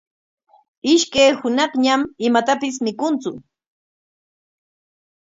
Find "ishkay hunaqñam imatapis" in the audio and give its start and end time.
0.93-2.75